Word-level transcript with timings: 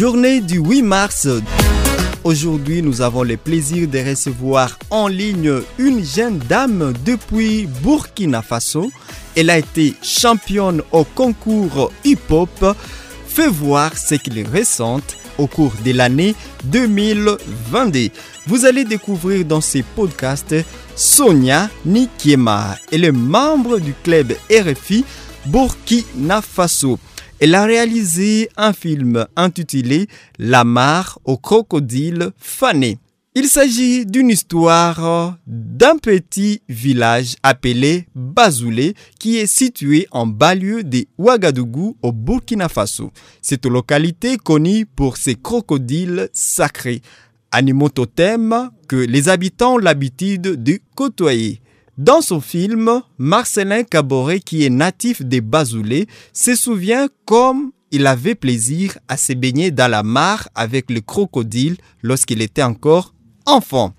Journée 0.00 0.40
du 0.40 0.60
8 0.60 0.80
mars. 0.80 1.28
Aujourd'hui, 2.24 2.80
nous 2.80 3.02
avons 3.02 3.22
le 3.22 3.36
plaisir 3.36 3.86
de 3.86 3.98
recevoir 3.98 4.78
en 4.88 5.08
ligne 5.08 5.52
une 5.76 6.02
jeune 6.02 6.38
dame 6.38 6.94
depuis 7.04 7.66
Burkina 7.82 8.40
Faso. 8.40 8.90
Elle 9.36 9.50
a 9.50 9.58
été 9.58 9.94
championne 10.02 10.80
au 10.90 11.04
concours 11.04 11.92
hip-hop. 12.02 12.74
Fait 13.28 13.48
voir 13.48 13.94
ce 13.98 14.14
qu'il 14.14 14.42
ressente 14.48 15.18
au 15.36 15.46
cours 15.46 15.74
de 15.84 15.92
l'année 15.92 16.34
2022. 16.64 18.08
Vous 18.46 18.64
allez 18.64 18.84
découvrir 18.86 19.44
dans 19.44 19.60
ces 19.60 19.82
podcasts 19.82 20.54
Sonia 20.96 21.68
Nikiema. 21.84 22.78
Elle 22.90 23.04
est 23.04 23.12
membre 23.12 23.78
du 23.78 23.92
club 24.02 24.32
RFI 24.50 25.04
Burkina 25.44 26.40
Faso. 26.40 26.98
Elle 27.40 27.54
a 27.54 27.64
réalisé 27.64 28.50
un 28.58 28.74
film 28.74 29.26
intitulé 29.34 30.08
La 30.38 30.62
mare 30.64 31.18
au 31.24 31.38
crocodile 31.38 32.32
fané. 32.36 32.98
Il 33.34 33.46
s'agit 33.46 34.04
d'une 34.04 34.28
histoire 34.28 35.38
d'un 35.46 35.96
petit 35.96 36.60
village 36.68 37.36
appelé 37.42 38.08
Bazoulé 38.14 38.94
qui 39.18 39.38
est 39.38 39.46
situé 39.46 40.06
en 40.10 40.26
banlieue 40.26 40.84
de 40.84 41.06
Ouagadougou 41.16 41.96
au 42.02 42.12
Burkina 42.12 42.68
Faso. 42.68 43.10
Cette 43.40 43.64
localité 43.64 44.36
connue 44.36 44.84
pour 44.84 45.16
ses 45.16 45.34
crocodiles 45.34 46.28
sacrés, 46.34 47.00
animaux 47.52 47.88
totems 47.88 48.68
que 48.86 48.96
les 48.96 49.30
habitants 49.30 49.76
ont 49.76 49.78
l'habitude 49.78 50.42
de 50.62 50.78
côtoyer. 50.94 51.62
Dans 52.00 52.22
son 52.22 52.40
film, 52.40 53.02
Marcelin 53.18 53.84
Caboret, 53.84 54.40
qui 54.40 54.64
est 54.64 54.70
natif 54.70 55.20
des 55.20 55.42
Bazoulés, 55.42 56.06
se 56.32 56.54
souvient 56.54 57.08
comme 57.26 57.72
il 57.90 58.06
avait 58.06 58.34
plaisir 58.34 58.96
à 59.06 59.18
se 59.18 59.34
baigner 59.34 59.70
dans 59.70 59.90
la 59.90 60.02
mare 60.02 60.48
avec 60.54 60.90
le 60.90 61.02
crocodile 61.02 61.76
lorsqu'il 62.02 62.40
était 62.40 62.62
encore 62.62 63.12
enfant. 63.44 63.92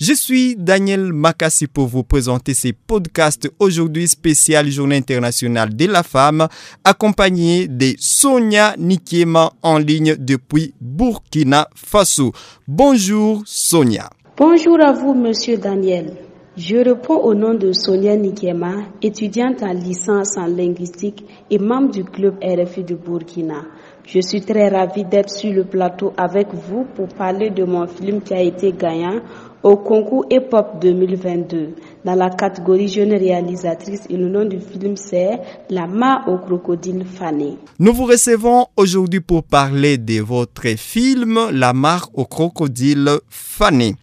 Je 0.00 0.14
suis 0.14 0.56
Daniel 0.56 1.12
Makassi 1.12 1.68
pour 1.68 1.86
vous 1.86 2.02
présenter 2.02 2.54
ces 2.54 2.72
podcasts 2.72 3.48
aujourd'hui 3.60 4.08
spécial 4.08 4.68
Journée 4.68 4.96
internationale 4.96 5.76
de 5.76 5.86
la 5.86 6.02
femme, 6.02 6.48
accompagné 6.82 7.68
de 7.68 7.94
Sonia 8.00 8.74
Nikiema 8.78 9.52
en 9.62 9.78
ligne 9.78 10.16
depuis 10.18 10.74
Burkina 10.80 11.68
Faso. 11.76 12.32
Bonjour 12.66 13.44
Sonia. 13.46 14.10
Bonjour 14.36 14.80
à 14.80 14.90
vous, 14.90 15.14
monsieur 15.14 15.56
Daniel. 15.56 16.23
Je 16.56 16.76
réponds 16.76 17.16
au 17.18 17.34
nom 17.34 17.54
de 17.54 17.72
Sonia 17.72 18.14
Nikema, 18.16 18.76
étudiante 19.02 19.64
en 19.64 19.72
licence 19.72 20.36
en 20.36 20.46
linguistique 20.46 21.24
et 21.50 21.58
membre 21.58 21.90
du 21.90 22.04
club 22.04 22.36
RFI 22.40 22.84
de 22.84 22.94
Burkina. 22.94 23.62
Je 24.06 24.20
suis 24.20 24.40
très 24.40 24.68
ravie 24.68 25.04
d'être 25.04 25.30
sur 25.30 25.52
le 25.52 25.64
plateau 25.64 26.12
avec 26.16 26.46
vous 26.54 26.84
pour 26.94 27.08
parler 27.08 27.50
de 27.50 27.64
mon 27.64 27.88
film 27.88 28.22
qui 28.22 28.34
a 28.34 28.40
été 28.40 28.70
gagnant 28.70 29.20
au 29.64 29.76
concours 29.78 30.26
Hip-Hop 30.30 30.80
2022 30.80 31.70
dans 32.04 32.14
la 32.14 32.30
catégorie 32.30 32.86
jeune 32.86 33.14
réalisatrice 33.14 34.02
et 34.08 34.16
le 34.16 34.28
nom 34.28 34.44
du 34.44 34.60
film 34.60 34.96
c'est 34.96 35.40
La 35.70 35.88
main 35.88 36.22
au 36.28 36.38
crocodile 36.38 37.04
fané. 37.04 37.56
Nous 37.80 37.92
vous 37.92 38.04
recevons 38.04 38.66
aujourd'hui 38.76 39.20
pour 39.20 39.42
parler 39.42 39.98
de 39.98 40.20
votre 40.20 40.68
film 40.78 41.36
La 41.50 41.72
mare 41.72 42.10
au 42.14 42.26
crocodile 42.26 43.08
fané. 43.28 43.96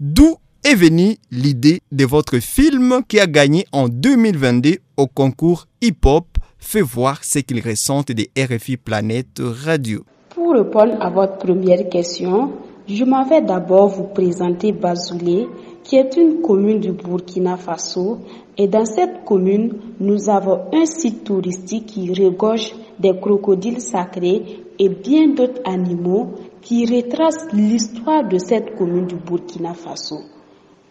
D'où 0.00 0.38
est 0.68 0.74
venue 0.74 1.16
l'idée 1.30 1.80
de 1.92 2.04
votre 2.04 2.40
film 2.40 3.00
qui 3.08 3.18
a 3.18 3.26
gagné 3.26 3.64
en 3.72 3.88
2022 3.88 4.76
au 4.98 5.06
concours 5.06 5.64
hip-hop 5.80 6.26
Fait 6.58 6.82
voir 6.82 7.24
ce 7.24 7.38
qu'il 7.38 7.66
ressente 7.66 8.12
des 8.12 8.28
RFI 8.36 8.76
Planète 8.76 9.40
Radio. 9.40 10.02
Pour 10.28 10.52
répondre 10.52 10.96
à 11.00 11.08
votre 11.08 11.38
première 11.38 11.88
question, 11.88 12.52
je 12.86 13.02
m'en 13.04 13.24
vais 13.24 13.40
d'abord 13.40 13.88
vous 13.88 14.08
présenter 14.08 14.72
Bazoulé, 14.72 15.48
qui 15.84 15.96
est 15.96 16.14
une 16.18 16.42
commune 16.42 16.80
du 16.80 16.92
Burkina 16.92 17.56
Faso. 17.56 18.18
Et 18.58 18.68
dans 18.68 18.84
cette 18.84 19.24
commune, 19.24 19.72
nous 20.00 20.28
avons 20.28 20.66
un 20.74 20.84
site 20.84 21.24
touristique 21.24 21.86
qui 21.86 22.12
regorge 22.12 22.74
des 22.98 23.18
crocodiles 23.18 23.80
sacrés 23.80 24.42
et 24.78 24.88
bien 24.90 25.28
d'autres 25.28 25.62
animaux 25.64 26.34
qui 26.60 26.84
retracent 26.84 27.50
l'histoire 27.54 28.28
de 28.28 28.36
cette 28.36 28.76
commune 28.76 29.06
du 29.06 29.14
Burkina 29.14 29.72
Faso. 29.72 30.18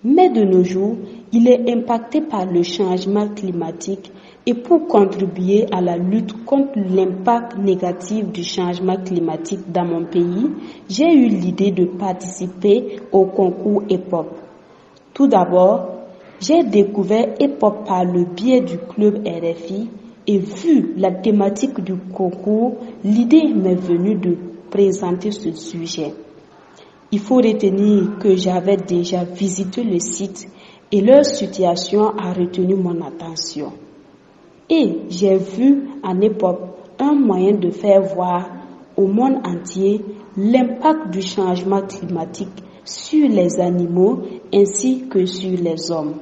Mais 0.04 0.30
de 0.30 0.44
nos 0.44 0.64
jours, 0.64 0.96
il 1.34 1.48
est 1.48 1.72
impacté 1.72 2.22
par 2.22 2.46
le 2.46 2.62
changement 2.64 3.28
climatique 3.30 4.12
et 4.46 4.54
pour 4.54 4.88
contribuer 4.88 5.66
à 5.72 5.82
la 5.82 5.98
lutte 5.98 6.46
contre 6.46 6.80
l'impact 6.80 7.58
négatif 7.58 8.28
du 8.32 8.44
changement 8.44 8.98
climatique 8.98 9.72
dans 9.72 9.86
mon 9.86 10.06
pays, 10.06 10.50
j'ai 10.88 11.12
eu 11.12 11.28
l'idée 11.28 11.72
de 11.72 11.86
participer 11.86 13.00
au 13.12 13.26
concours 13.26 13.84
EPOP. 13.90 14.28
Tout 15.14 15.28
d'abord, 15.28 15.90
j'ai 16.40 16.64
découvert 16.64 17.34
EPOP 17.40 17.86
par 17.86 18.06
le 18.06 18.24
biais 18.24 18.62
du 18.62 18.78
club 18.78 19.28
RFI 19.28 19.90
et 20.28 20.38
vu 20.38 20.94
la 20.96 21.12
thématique 21.12 21.82
du 21.82 21.96
concours, 22.14 22.78
l'idée 23.04 23.48
m'est 23.54 23.76
venue 23.76 24.16
de 24.16 24.38
présenter 24.70 25.32
ce 25.32 25.52
sujet. 25.54 26.14
Il 27.12 27.20
faut 27.20 27.38
retenir 27.38 28.20
que 28.20 28.36
j'avais 28.36 28.76
déjà 28.78 29.24
visité 29.24 29.84
le 29.84 30.00
site 30.00 30.48
et 30.92 31.02
leur 31.02 31.24
situation 31.24 32.10
a 32.18 32.34
retenu 32.34 32.76
mon 32.76 33.02
attention. 33.02 33.72
Et 34.70 34.98
j'ai 35.10 35.38
vu 35.38 35.88
en 36.04 36.20
époque 36.20 36.60
un 37.00 37.14
moyen 37.14 37.54
de 37.54 37.70
faire 37.70 38.02
voir 38.02 38.50
au 38.98 39.08
monde 39.08 39.38
entier 39.46 40.04
l'impact 40.36 41.10
du 41.12 41.22
changement 41.22 41.82
climatique 41.82 42.64
sur 42.84 43.28
les 43.30 43.60
animaux 43.60 44.24
ainsi 44.54 45.08
que 45.10 45.26
sur 45.26 45.58
les 45.58 45.90
hommes. 45.92 46.16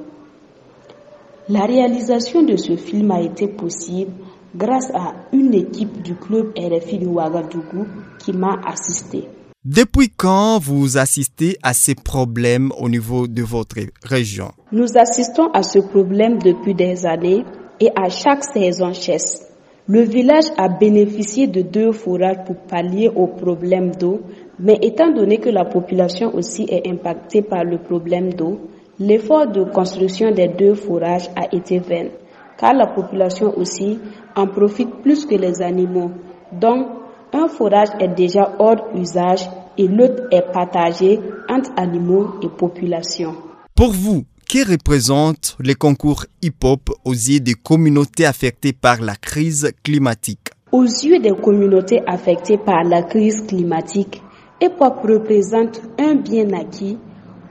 La 1.48 1.64
réalisation 1.64 2.42
de 2.42 2.56
ce 2.56 2.76
film 2.76 3.10
a 3.10 3.20
été 3.20 3.48
possible 3.48 4.12
grâce 4.54 4.90
à 4.94 5.14
une 5.32 5.54
équipe 5.54 6.02
du 6.02 6.14
club 6.14 6.52
RFI 6.56 6.98
de 6.98 7.06
Ouagadougou 7.06 7.86
qui 8.18 8.32
m'a 8.32 8.56
assisté. 8.64 9.28
Depuis 9.68 10.10
quand 10.16 10.60
vous 10.60 10.96
assistez 10.96 11.56
à 11.60 11.74
ces 11.74 11.96
problèmes 11.96 12.70
au 12.78 12.88
niveau 12.88 13.26
de 13.26 13.42
votre 13.42 13.74
région? 14.04 14.52
Nous 14.70 14.96
assistons 14.96 15.50
à 15.52 15.64
ce 15.64 15.80
problème 15.80 16.38
depuis 16.38 16.72
des 16.72 17.04
années 17.04 17.44
et 17.80 17.88
à 17.96 18.08
chaque 18.08 18.44
saison 18.44 18.92
chasse. 18.92 19.44
Le 19.88 20.02
village 20.02 20.44
a 20.56 20.68
bénéficié 20.68 21.48
de 21.48 21.62
deux 21.62 21.90
forages 21.90 22.44
pour 22.46 22.54
pallier 22.68 23.08
au 23.08 23.26
problème 23.26 23.90
d'eau, 23.90 24.20
mais 24.60 24.78
étant 24.82 25.10
donné 25.12 25.38
que 25.38 25.50
la 25.50 25.64
population 25.64 26.32
aussi 26.32 26.66
est 26.68 26.86
impactée 26.88 27.42
par 27.42 27.64
le 27.64 27.78
problème 27.78 28.34
d'eau, 28.34 28.60
l'effort 29.00 29.48
de 29.48 29.64
construction 29.64 30.30
des 30.30 30.46
deux 30.46 30.74
forages 30.74 31.28
a 31.34 31.52
été 31.52 31.80
vain, 31.80 32.06
car 32.56 32.72
la 32.72 32.86
population 32.86 33.52
aussi 33.58 33.98
en 34.36 34.46
profite 34.46 35.02
plus 35.02 35.26
que 35.26 35.34
les 35.34 35.60
animaux. 35.60 36.12
Donc, 36.52 36.86
un 37.36 37.48
forage 37.48 37.88
est 38.00 38.14
déjà 38.14 38.56
hors 38.58 38.88
usage 38.94 39.48
et 39.76 39.86
l'autre 39.86 40.22
est 40.30 40.52
partagé 40.52 41.20
entre 41.48 41.70
animaux 41.76 42.34
et 42.42 42.48
population. 42.48 43.34
Pour 43.74 43.92
vous, 43.92 44.24
qui 44.48 44.62
représente 44.62 45.56
les 45.60 45.74
concours 45.74 46.24
hip-hop 46.40 46.90
aux 47.04 47.12
yeux 47.12 47.40
des 47.40 47.54
communautés 47.54 48.24
affectées 48.24 48.72
par 48.72 49.02
la 49.02 49.16
crise 49.16 49.70
climatique? 49.82 50.48
Aux 50.72 50.84
yeux 50.84 51.18
des 51.18 51.34
communautés 51.34 52.00
affectées 52.06 52.58
par 52.58 52.84
la 52.84 53.02
crise 53.02 53.44
climatique, 53.46 54.22
hip-hop 54.62 55.00
représente 55.02 55.82
un 56.00 56.14
bien 56.14 56.50
acquis 56.52 56.96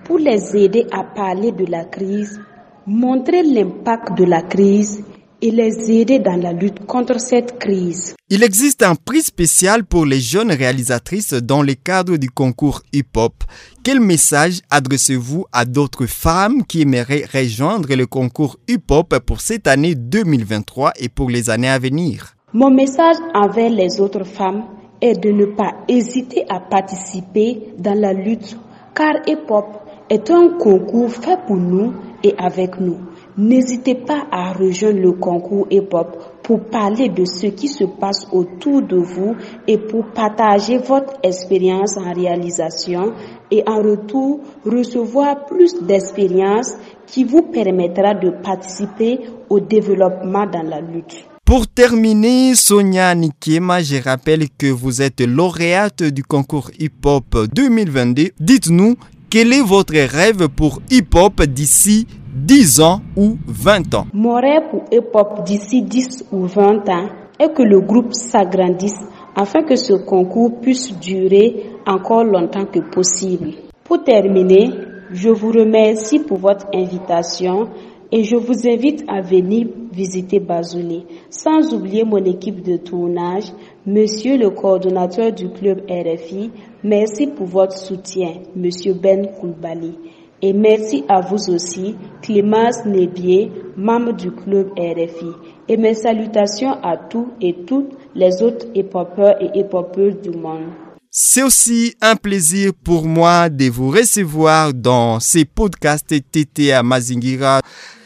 pour 0.04 0.18
les 0.18 0.56
aider 0.56 0.88
à 0.92 1.04
parler 1.04 1.52
de 1.52 1.66
la 1.66 1.86
crise, 1.86 2.40
montrer 2.88 3.44
l'impact 3.44 4.18
de 4.18 4.24
la 4.24 4.42
crise 4.42 5.04
et 5.46 5.52
les 5.52 5.92
aider 5.92 6.18
dans 6.18 6.36
la 6.36 6.54
lutte 6.54 6.86
contre 6.88 7.20
cette 7.20 7.60
crise. 7.60 8.16
Il 8.30 8.42
existe 8.42 8.82
un 8.82 8.96
prix 8.96 9.22
spécial 9.22 9.86
pour 9.86 10.04
les 10.04 10.20
jeunes 10.20 10.52
réalisatrices 10.52 11.34
dans 11.34 11.62
le 11.62 11.76
cadre 11.76 12.18
du 12.18 12.32
concours 12.32 12.82
hip-hop. 12.92 13.36
Quel 13.84 14.00
message 14.00 14.62
adressez-vous 14.72 15.46
à 15.52 15.66
d'autres 15.66 16.08
femmes 16.08 16.64
qui 16.64 16.82
aimeraient 16.82 17.26
rejoindre 17.32 17.94
le 17.94 18.08
concours 18.08 18.58
hip-hop 18.68 19.20
pour 19.20 19.40
cette 19.40 19.68
année 19.68 19.94
2023 19.94 20.94
et 21.00 21.10
pour 21.10 21.30
les 21.30 21.52
années 21.52 21.70
à 21.70 21.78
venir? 21.78 22.34
Mon 22.54 22.72
message 22.72 23.18
envers 23.36 23.70
les 23.70 24.02
autres 24.02 24.26
femmes 24.26 24.64
est 25.00 25.22
de 25.24 25.30
ne 25.30 25.46
pas 25.46 25.76
hésiter 25.88 26.46
à 26.50 26.60
participer 26.60 27.60
dans 27.78 27.94
la 28.00 28.14
lutte 28.14 28.58
car 28.96 29.14
hip-hop 29.28 29.68
est 30.10 30.32
un 30.32 30.58
concours 30.58 31.12
fait 31.12 31.38
pour 31.46 31.58
nous 31.58 31.94
et 32.24 32.34
avec 32.40 32.80
nous. 32.80 32.98
N'hésitez 33.38 33.96
pas 33.96 34.28
à 34.32 34.54
rejoindre 34.54 35.00
le 35.02 35.12
concours 35.12 35.68
hip-hop 35.70 36.42
pour 36.42 36.62
parler 36.70 37.10
de 37.10 37.26
ce 37.26 37.48
qui 37.48 37.68
se 37.68 37.84
passe 37.84 38.26
autour 38.32 38.82
de 38.82 38.96
vous 38.96 39.36
et 39.68 39.78
pour 39.78 40.06
partager 40.14 40.78
votre 40.78 41.16
expérience 41.22 41.98
en 41.98 42.14
réalisation 42.14 43.12
et 43.52 43.62
en 43.68 43.82
retour 43.82 44.40
recevoir 44.66 45.46
plus 45.48 45.76
d'expérience 45.82 46.76
qui 47.08 47.26
vous 47.26 47.42
permettra 47.42 48.14
de 48.14 48.30
participer 48.42 49.20
au 49.50 49.60
développement 49.60 50.46
dans 50.46 50.64
la 50.64 50.80
lutte. 50.80 51.26
Pour 51.44 51.68
terminer, 51.68 52.56
Sonia 52.56 53.14
Nikema, 53.14 53.82
je 53.84 53.98
rappelle 54.02 54.46
que 54.58 54.68
vous 54.68 55.02
êtes 55.02 55.20
lauréate 55.20 56.04
du 56.04 56.24
concours 56.24 56.72
hip-hop 56.80 57.48
2022. 57.54 58.30
Dites-nous, 58.40 58.96
quel 59.30 59.52
est 59.52 59.62
votre 59.62 59.94
rêve 59.94 60.48
pour 60.48 60.82
hip-hop 60.90 61.44
d'ici 61.44 62.08
10 62.36 62.82
ans 62.82 63.00
ou 63.16 63.38
20 63.48 63.94
ans 63.96 64.08
Mon 64.14 64.36
rêve 64.36 64.70
pour 64.70 64.84
hip-hop 64.92 65.46
d'ici 65.46 65.82
10 65.82 66.26
ou 66.34 66.44
20 66.44 66.90
ans 66.90 67.08
est 67.40 67.54
que 67.54 67.64
le 67.64 67.80
groupe 67.80 68.14
s'agrandisse 68.14 69.00
afin 69.38 69.64
que 69.64 69.78
ce 69.78 69.94
concours 69.94 70.60
puisse 70.60 70.92
durer 71.00 71.64
encore 71.88 72.26
longtemps 72.26 72.66
que 72.66 72.80
possible. 72.80 73.52
Pour 73.86 74.04
terminer, 74.04 74.70
je 75.12 75.30
vous 75.30 75.50
remercie 75.52 76.20
pour 76.20 76.40
votre 76.40 76.68
invitation 76.74 77.70
et 78.12 78.24
je 78.26 78.36
vous 78.36 78.68
invite 78.68 79.06
à 79.08 79.22
venir 79.22 79.68
visiter 79.94 80.42
Bazoulé. 80.42 81.04
Sans 81.30 81.74
oublier 81.74 82.04
mon 82.04 82.24
équipe 82.26 82.62
de 82.62 82.76
tournage, 82.76 83.46
Monsieur 83.86 84.38
le 84.38 84.50
coordonnateur 84.50 85.32
du 85.32 85.50
club 85.50 85.84
RFI, 85.90 86.52
merci 86.84 87.28
pour 87.28 87.46
votre 87.48 87.78
soutien, 87.78 88.34
Monsieur 88.56 88.94
Ben 88.94 89.28
Koulbali. 89.40 89.94
Et 90.42 90.54
merci 90.54 91.04
à 91.08 91.22
vous 91.22 91.50
aussi, 91.50 91.96
Clémence 92.22 92.86
Nébier, 92.86 93.52
membre 93.78 94.14
du 94.14 94.32
club 94.32 94.70
RFI. 94.78 95.32
Et 95.68 95.78
mes 95.78 95.94
salutations 95.94 96.74
à 96.84 96.98
tous 96.98 97.28
et 97.42 97.56
toutes 97.66 97.98
les 98.14 98.42
autres 98.42 98.68
épopeurs 98.76 99.36
et 99.42 99.60
épopeuses 99.60 100.22
du 100.22 100.32
monde. 100.32 100.70
C'est 101.10 101.44
aussi 101.44 101.96
un 102.02 102.18
plaisir 102.18 102.74
pour 102.84 103.06
moi 103.06 103.50
de 103.50 103.70
vous 103.70 103.90
recevoir 103.90 104.74
dans 104.74 105.22
ces 105.22 105.46
podcasts 105.46 106.14
TT 106.30 106.74
à 106.74 106.84
Mazingira 106.84 107.62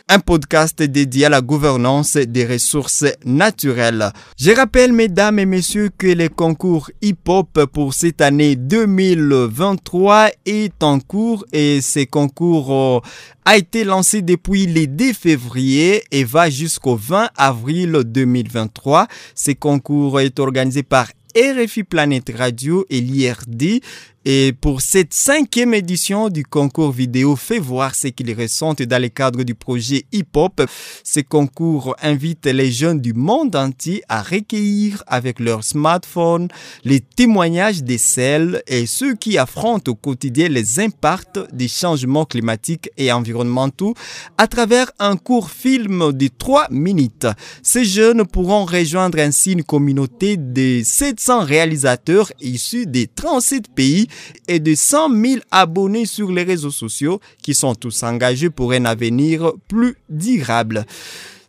un 0.10 0.20
podcast 0.20 0.82
dédié 0.82 1.26
à 1.26 1.30
la 1.30 1.42
gouvernance 1.42 2.18
des 2.18 2.46
ressources 2.46 3.06
naturelles. 3.24 4.12
Je 4.40 4.52
rappelle, 4.52 4.92
mesdames 4.92 5.38
et 5.38 5.46
messieurs, 5.46 5.92
que 5.96 6.08
le 6.08 6.30
concours 6.30 6.90
hip-hop 7.04 7.66
pour 7.72 7.94
cette 7.94 8.20
année 8.20 8.56
2023 8.56 10.30
est 10.48 10.84
en 10.84 11.00
cours 11.00 11.46
et 11.54 11.80
ce 11.82 12.06
concours 12.06 12.74
euh, 12.74 13.00
a 13.46 13.58
été 13.58 13.84
lancé 13.84 14.24
depuis 14.24 14.66
le 14.66 14.88
2 14.88 15.14
février 15.14 16.04
et 16.12 16.24
va 16.24 16.50
jusqu'au 16.50 16.96
20 16.96 17.30
avril 17.38 17.92
2023. 18.04 19.08
Ce 19.36 19.52
concours 19.52 20.20
est 20.20 20.40
organisé 20.40 20.82
par 20.82 21.08
RFI 21.36 21.84
Planète 21.84 22.32
Radio 22.36 22.86
et 22.90 23.02
l'IRD 23.02 23.82
et 24.26 24.52
pour 24.52 24.82
cette 24.82 25.14
cinquième 25.14 25.74
édition 25.74 26.28
du 26.28 26.44
concours 26.44 26.92
vidéo, 26.92 27.38
fait 27.38 27.58
voir 27.58 27.96
ce 27.96 28.10
qu'ils 28.10 28.38
ressentent 28.38 28.82
dans 28.82 29.02
le 29.02 29.08
cadre 29.08 29.44
du 29.44 29.56
projet 29.56 30.04
hip-hop. 30.12 30.62
Ce 31.06 31.22
concours 31.22 31.96
invite 32.02 32.46
les 32.46 32.70
jeunes 32.70 33.00
du 33.00 33.14
monde 33.14 33.56
entier 33.56 34.04
à 34.10 34.22
recueillir 34.22 35.04
avec 35.08 35.40
leur 35.40 35.64
smartphone 35.64 36.50
les 36.84 37.00
témoignages 37.00 37.82
des 37.82 37.98
celles 37.98 38.62
et 38.68 38.86
ceux 38.88 39.16
qui 39.16 39.38
affrontent 39.38 39.90
au 39.90 39.96
quotidien 39.96 40.50
les 40.50 40.82
impacts 40.82 41.40
des 41.54 41.70
changements 41.70 42.26
climatiques 42.26 42.90
et 42.98 43.14
environnementaux 43.14 43.94
à 44.38 44.48
travers 44.48 44.92
un 45.00 45.16
court 45.16 45.50
film 45.50 46.12
de 46.12 46.28
3 46.28 46.68
minutes. 46.72 47.28
Ces 47.64 47.86
jeunes 47.86 48.26
pourront 48.26 48.66
rejoindre 48.66 49.20
ainsi 49.20 49.54
une 49.54 49.64
communauté 49.64 50.36
de 50.36 50.82
700 50.84 51.46
réalisateurs 51.46 52.34
issus 52.42 52.86
des 52.86 53.08
37 53.08 53.70
pays 53.74 54.09
et 54.48 54.60
de 54.60 54.76
100 54.76 55.10
000 55.10 55.42
abonnés 55.52 56.06
sur 56.06 56.32
les 56.32 56.44
réseaux 56.44 56.72
sociaux 56.72 57.20
qui 57.42 57.54
sont 57.54 57.76
tous 57.76 58.04
engagés 58.04 58.50
pour 58.50 58.72
un 58.74 58.86
avenir 58.86 59.54
plus 59.68 59.96
durable. 60.10 60.86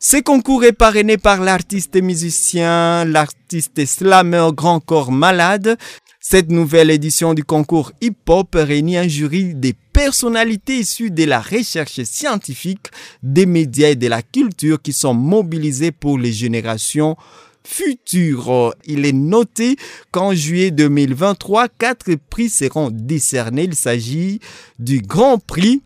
Ce 0.02 0.16
concours 0.16 0.64
est 0.64 0.72
parrainé 0.72 1.18
par 1.18 1.42
l'artiste 1.42 2.00
musicien, 2.00 3.04
l'artiste 3.04 3.84
slammer 3.84 4.48
Grand 4.54 4.80
Corps 4.80 5.12
Malade. 5.12 5.76
Cette 6.20 6.50
nouvelle 6.50 6.90
édition 6.90 7.34
du 7.34 7.44
concours 7.44 7.92
hip-hop 8.00 8.48
réunit 8.54 8.96
un 8.96 9.08
jury 9.08 9.54
des 9.54 9.74
personnalités 9.92 10.78
issues 10.78 11.10
de 11.10 11.24
la 11.24 11.40
recherche 11.40 12.02
scientifique, 12.04 12.86
des 13.22 13.44
médias 13.44 13.90
et 13.90 13.96
de 13.96 14.06
la 14.06 14.22
culture 14.22 14.80
qui 14.80 14.94
sont 14.94 15.12
mobilisées 15.12 15.92
pour 15.92 16.18
les 16.18 16.32
générations 16.32 17.16
futur. 17.64 18.74
Il 18.84 19.04
est 19.06 19.12
noté 19.12 19.76
qu'en 20.10 20.34
juillet 20.34 20.70
2023, 20.70 21.68
quatre 21.68 22.14
prix 22.28 22.48
seront 22.48 22.90
décernés. 22.90 23.64
Il 23.64 23.74
s'agit 23.74 24.40
du 24.78 25.00
Grand 25.00 25.38
Prix. 25.38 25.82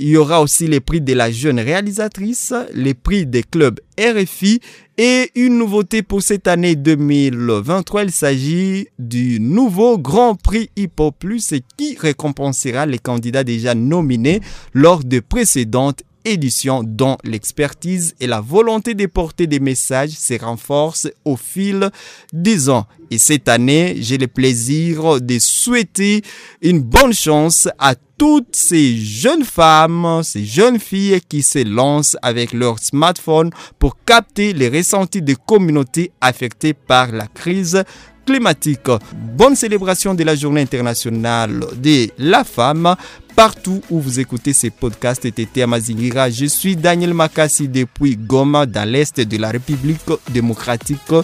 Il 0.00 0.08
y 0.08 0.16
aura 0.16 0.42
aussi 0.42 0.68
les 0.68 0.78
prix 0.78 1.00
de 1.00 1.12
la 1.12 1.30
jeune 1.32 1.58
réalisatrice, 1.58 2.54
les 2.72 2.94
prix 2.94 3.26
des 3.26 3.42
clubs 3.42 3.80
RFI 3.98 4.60
et 4.96 5.30
une 5.34 5.58
nouveauté 5.58 6.02
pour 6.02 6.22
cette 6.22 6.46
année 6.46 6.76
2023. 6.76 8.04
Il 8.04 8.12
s'agit 8.12 8.88
du 8.98 9.40
nouveau 9.40 9.98
Grand 9.98 10.36
Prix 10.36 10.70
Hip 10.76 11.00
Plus 11.18 11.54
qui 11.76 11.96
récompensera 11.98 12.86
les 12.86 12.98
candidats 12.98 13.42
déjà 13.42 13.74
nominés 13.74 14.40
lors 14.72 15.02
de 15.02 15.18
précédentes 15.18 16.02
édition 16.30 16.82
dont 16.84 17.16
l'expertise 17.24 18.14
et 18.20 18.26
la 18.26 18.40
volonté 18.40 18.94
de 18.94 19.06
porter 19.06 19.46
des 19.46 19.60
messages 19.60 20.10
se 20.10 20.34
renforcent 20.40 21.10
au 21.24 21.36
fil 21.36 21.90
des 22.32 22.68
ans. 22.68 22.86
Et 23.10 23.18
cette 23.18 23.48
année, 23.48 23.96
j'ai 24.00 24.18
le 24.18 24.26
plaisir 24.26 25.20
de 25.20 25.38
souhaiter 25.38 26.22
une 26.62 26.80
bonne 26.80 27.14
chance 27.14 27.68
à 27.78 27.94
toutes 28.18 28.56
ces 28.56 28.96
jeunes 28.96 29.44
femmes, 29.44 30.22
ces 30.24 30.44
jeunes 30.44 30.80
filles 30.80 31.20
qui 31.28 31.42
se 31.42 31.64
lancent 31.64 32.16
avec 32.20 32.52
leur 32.52 32.78
smartphone 32.80 33.50
pour 33.78 33.96
capter 34.04 34.52
les 34.52 34.68
ressentis 34.68 35.22
des 35.22 35.36
communautés 35.36 36.10
affectées 36.20 36.74
par 36.74 37.12
la 37.12 37.26
crise 37.28 37.82
climatique. 38.26 38.90
Bonne 39.36 39.56
célébration 39.56 40.14
de 40.14 40.22
la 40.24 40.34
journée 40.34 40.60
internationale 40.60 41.64
de 41.76 42.10
la 42.18 42.44
femme 42.44 42.94
partout 43.38 43.80
où 43.88 44.00
vous 44.00 44.18
écoutez 44.18 44.52
ces 44.52 44.68
podcasts 44.68 45.32
TT 45.32 45.62
Amazingira. 45.62 46.28
Je 46.28 46.46
suis 46.46 46.74
Daniel 46.74 47.14
Makassi 47.14 47.68
depuis 47.68 48.16
Goma 48.16 48.66
dans 48.66 48.82
l'Est 48.90 49.20
de 49.20 49.36
la 49.36 49.50
République 49.50 50.00
démocratique 50.30 51.14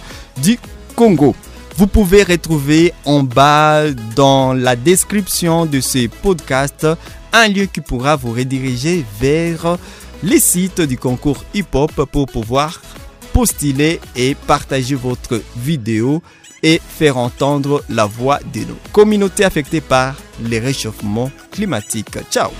du 0.40 0.56
Congo. 0.94 1.34
Vous 1.76 1.88
pouvez 1.88 2.22
retrouver 2.22 2.92
en 3.04 3.24
bas 3.24 3.90
dans 4.14 4.52
la 4.54 4.76
description 4.76 5.66
de 5.66 5.80
ce 5.80 6.06
podcast 6.06 6.86
un 7.32 7.48
lieu 7.48 7.64
qui 7.66 7.80
pourra 7.80 8.14
vous 8.14 8.30
rediriger 8.30 9.04
vers 9.20 9.76
les 10.22 10.38
sites 10.38 10.82
du 10.82 10.96
concours 10.96 11.42
hip-hop 11.52 12.04
pour 12.12 12.26
pouvoir 12.26 12.80
postuler 13.32 14.00
et 14.14 14.36
partager 14.36 14.94
votre 14.94 15.42
vidéo 15.56 16.22
et 16.64 16.80
faire 16.84 17.18
entendre 17.18 17.84
la 17.90 18.06
voix 18.06 18.40
de 18.52 18.60
nos 18.60 18.78
communautés 18.90 19.44
affectées 19.44 19.82
par 19.82 20.16
les 20.42 20.58
réchauffements 20.58 21.30
climatiques. 21.52 22.18
Ciao 22.30 22.50